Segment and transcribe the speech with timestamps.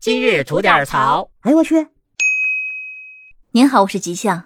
[0.00, 1.28] 今日吐点槽。
[1.42, 1.88] 哎呦我去！
[3.50, 4.44] 您好，我是吉祥。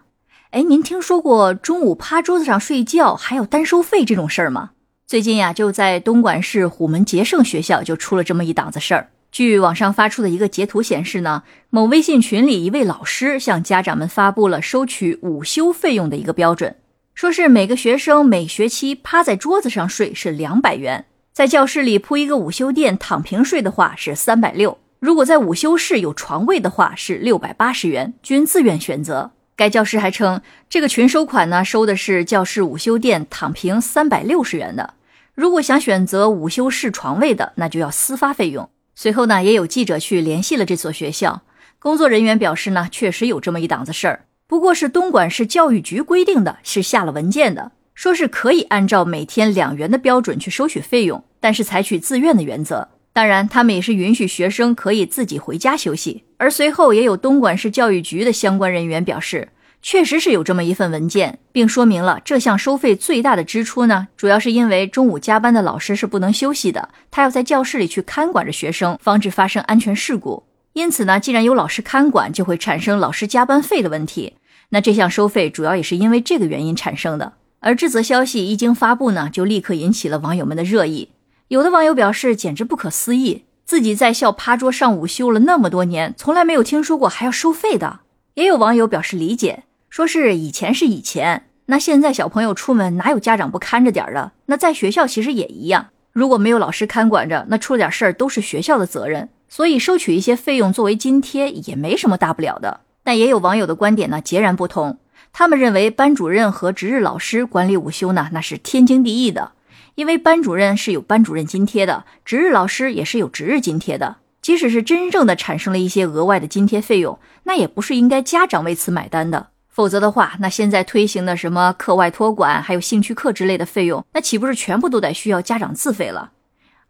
[0.50, 4.72] 哎，您听说过中午趴桌子上睡觉还要单收费这种事儿吗？
[5.06, 9.10] 最近呀，就在东莞市虎门捷胜学校就出了这么一档子事儿。
[9.30, 16.74] 据网上发出的一个截图显示呢，某微信群里一位老师向家长们发布了收取午休费用的一个标准，
[17.14, 29.32] 说是每个学生每学期趴在桌子上睡是两百元，在教室里铺一个午休垫躺平睡的话是三百六，如果在午休室有床位的话是六百八十元，均自愿选择。
[29.54, 34.94] 该教师还称，这个群收款呢，收的是教室午休垫躺平三百六十元的。
[35.34, 38.70] 如果想选择午休室床位的，那就要私发费用。
[38.94, 41.42] 随后呢，也有记者去联系了这所学校，
[41.78, 52.88] 工作人员表示呢，确实有这么一档子事儿，不过是东莞市教育局规定的，是下了文件的，说是可以按照每天两元的标准去收取费用，但是采取自愿的原则。
[53.14, 56.24] 当然，他们也是允许学生可以自己回家休息。
[56.36, 70.42] 而随后也有东莞市教育局的相关人员表示，确实是有这么一份文件，并说明了这项收费最大的支出呢，主要是因为中午加班的老师是不能休息的，他要在教室里去看管着学生，防止发生安全事故。
[70.72, 74.34] 因此呢，既然有老师看管，就会产生老师加班费的问题。
[74.70, 77.34] 那这项收费主要也是因为这个原因产生的。
[77.60, 81.10] 而这则消息一经发布呢，就立刻引起了网友们的热议。
[81.48, 88.00] 有的网友表示，简直不可思议，自己在校趴桌上午休了那么多年，从来没有听说过还要收费的。
[88.34, 94.32] 也有网友表示理解，说是以前是以前，那现在小朋友出门哪有家长不看着点的？
[94.46, 102.80] 那在学校其实也一样，如果没有老师看管着，那出了点事儿都是学校的责任，所以收取一些费用作为津贴也没什么大不了的。
[103.02, 104.98] 但也有网友的观点呢截然不同，
[105.30, 109.52] 他们认为班主任和值日老师管理午休呢，那是天经地义的。
[109.94, 114.16] 因为班主任是有班主任津贴的，值日老师也是有值日津贴的。
[114.42, 119.48] 即使是真正的产生了一些额外的津贴费用，那也不是应该家长为此买单的。
[119.68, 126.32] 否则的话，那现在推行的什么课外托管，还有兴趣课之类的费用，那岂不是全部都得需要家长自费了？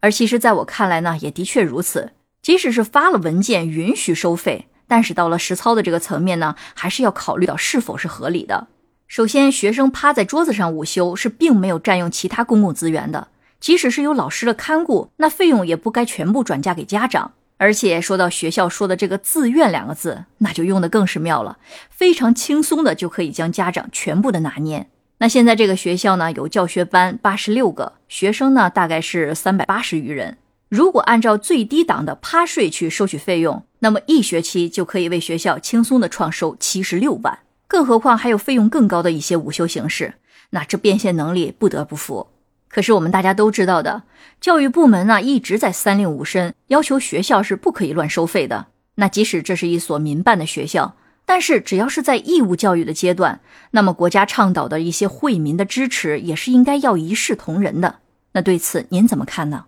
[0.01, 2.11] 而其实，在我看来呢，也的确如此。
[2.43, 8.67] 即使是发了文件允许收费，但是到了实操的这个层面呢，还是要考虑到是否是合理的。
[9.07, 13.29] 首先，学生趴在桌子上午休是并没有占用其他公共资源的，
[13.61, 17.33] 即使是有老师的看顾，那费用也不该全部转嫁给家长。
[17.57, 24.89] 而且说到学校说的这个“自愿”两个字，那就用的更是妙了，非常轻松的就可以将家长全部的拿捏。
[25.19, 30.37] 那现在这个学校呢，有教学班八十六个，学生呢大概是三百八十余人。
[30.69, 37.39] 如果按照最低档的趴睡去收取费用，那么一学期就可以为学校轻松的创收七十六万。
[37.67, 40.15] 更何况还有费用更高的一些午休形式，
[40.51, 42.29] 那这变现能力不得不服。
[42.69, 44.03] 可是我们大家都知道的，
[44.41, 48.67] 教育部门呢一直在三令五申，要求学校是不可以乱收费的。
[48.97, 58.01] 那即使这是一所民办的学校，但是只要是在义务教育的阶段，那么国家倡导的一些惠民的支持也是应该要一视同仁的。
[58.33, 59.67] 那对此您怎么看呢？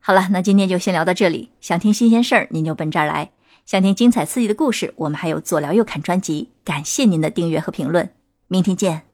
[0.00, 1.50] 好了，那今天就先聊到这里。
[1.60, 3.30] 想听新鲜事儿，您就奔这儿来。
[3.64, 6.50] 想听精彩刺激的故事，我们还有左聊右侃专辑。
[6.64, 8.10] 感谢您的订阅和评论，
[8.46, 9.13] 明天见。